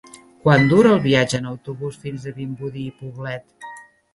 [0.45, 3.71] Quant dura el viatge en autobús fins a Vimbodí i Poblet?